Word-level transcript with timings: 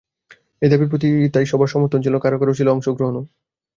এই 0.61 0.69
দাবির 0.69 0.89
প্রতি 0.89 1.07
তাই 1.33 1.45
সবার 1.45 1.71
সমর্থন 1.73 1.99
ছিল, 2.03 2.15
কারও 2.17 2.37
কারও 2.39 2.57
ছিল 2.59 2.67
অংশগ্রহণও। 2.69 3.23